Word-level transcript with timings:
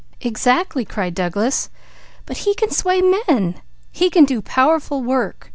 "Exactly!" 0.21 0.83
cried 0.83 1.13
Douglas. 1.13 1.69
"But 2.25 2.37
he 2.37 2.55
can 2.55 2.71
sway 2.71 3.03
men! 3.03 3.61
He 3.91 4.09
can 4.09 4.25
do 4.25 4.41
powerful 4.41 5.03
work. 5.03 5.49